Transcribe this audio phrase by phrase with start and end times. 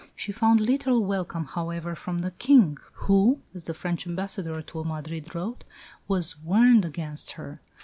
[0.15, 5.35] She found little welcome however from the King, who, as the French Ambassador to Madrid
[5.35, 5.63] wrote,
[6.07, 7.61] "was warned against her.